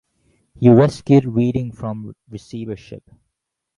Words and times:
He 0.55 0.67
rescued 0.67 1.25
Reading 1.25 1.71
from 1.71 2.15
receivership. 2.27 3.03